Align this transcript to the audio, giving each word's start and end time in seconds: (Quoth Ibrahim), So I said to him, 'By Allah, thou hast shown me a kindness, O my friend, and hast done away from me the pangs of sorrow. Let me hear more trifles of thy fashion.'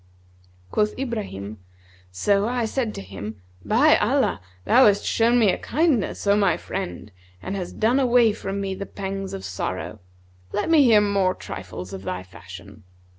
(Quoth 0.71 0.97
Ibrahim), 0.97 1.59
So 2.11 2.47
I 2.47 2.65
said 2.65 2.95
to 2.95 3.03
him, 3.03 3.39
'By 3.63 3.97
Allah, 3.97 4.41
thou 4.65 4.87
hast 4.87 5.05
shown 5.05 5.37
me 5.37 5.51
a 5.51 5.59
kindness, 5.59 6.25
O 6.25 6.35
my 6.35 6.57
friend, 6.57 7.11
and 7.39 7.55
hast 7.55 7.79
done 7.79 7.99
away 7.99 8.33
from 8.33 8.59
me 8.59 8.73
the 8.73 8.87
pangs 8.87 9.31
of 9.31 9.45
sorrow. 9.45 9.99
Let 10.53 10.71
me 10.71 10.83
hear 10.85 11.01
more 11.01 11.35
trifles 11.35 11.93
of 11.93 12.01
thy 12.01 12.23
fashion.' 12.23 12.83